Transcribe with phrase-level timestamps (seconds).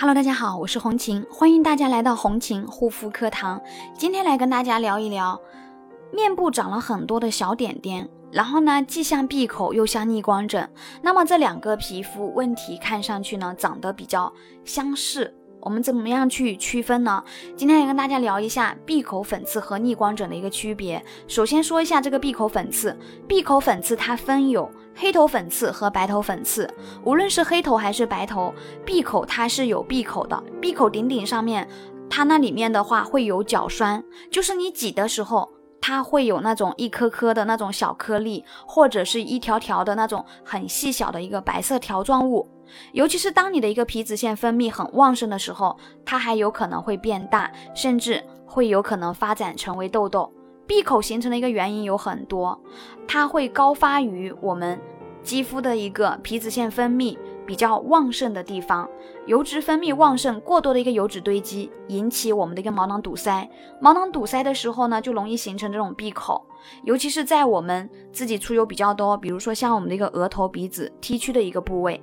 [0.00, 3.60] Hello，大家好，我是红琴，欢迎大家来到红琴护肤课堂。
[3.98, 5.40] 今天来跟大家聊一聊，
[6.12, 10.70] 面部长了很多的小点点，然后呢，既像闭口又像逆光疹。
[11.02, 14.32] 那么这两个皮肤问题看上去呢，长得比较
[14.64, 15.34] 相似。
[15.60, 17.24] 我们怎么样去区分呢？
[17.56, 21.04] 今天来跟大家聊一下闭口粉刺和逆光疹的一个区别。
[21.26, 22.96] 首先说一下这个闭口粉刺，
[23.26, 26.68] 闭口粉刺它分有黑头粉刺和白头粉刺。
[27.04, 28.52] 无论是黑头还是白头，
[28.84, 31.68] 闭口它是有闭口的，闭口顶顶上面，
[32.10, 35.48] 它那里面的话会有角栓，就是你挤的时候。
[35.80, 42.46] 它会有那种一颗颗的那种小颗粒，或者是一条条的那种很细小的一个白色条状物。
[42.92, 50.30] 尤其是当你的一个皮脂腺分泌很旺盛的时候，它还有可能会变大，甚至会有可能发展成为痘痘。
[50.68, 52.60] 闭口形成的一个原因有很多，
[53.08, 54.78] 它会高发于我们
[55.22, 57.18] 肌肤的一个皮脂腺分泌。
[57.46, 58.86] 比较旺盛的地方，
[59.24, 63.48] 油脂分泌旺盛，过多的一个油脂堆积，引起我们的一个毛囊堵塞。
[63.80, 66.44] 毛囊堵塞的时候呢，就容易形成这种闭口，
[66.84, 72.02] 尤其是在我们自己出油比较多，比如说像我们的一个额头、鼻子、T 区的一个部位。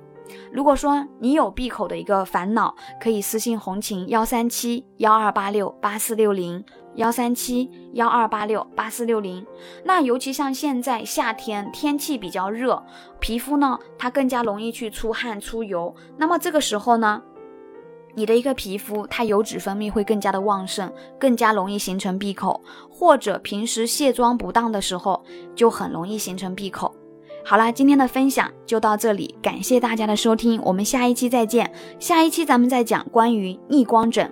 [0.52, 6.64] 如果说你有闭口的一个烦恼，可以私信红琴幺三七幺二八六八四六零。
[6.96, 9.46] 幺三七幺二八六八四六零，
[9.84, 12.82] 那尤其像现在夏天天气比较热，
[13.20, 17.22] 皮肤呢它更加容易去出汗出油，那么这个时候呢，
[18.14, 25.22] 你的一个皮肤它油脂分泌会更加的旺盛，更加容易形成闭口，或者平时卸妆不当的时候
[25.54, 26.96] 就很容易形成闭口。
[27.48, 34.28] 好了，今天的分享就到这里，感谢大家的收听，我们下一期再见，下一期咱们再讲关于逆光疹。